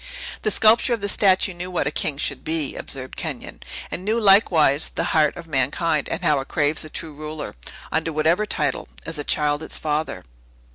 [0.41, 3.61] "The sculptor of this statue knew what a king should be," observed Kenyon,
[3.91, 7.53] "and knew, likewise, the heart of mankind, and how it craves a true ruler,
[7.91, 10.23] under whatever title, as a child its father."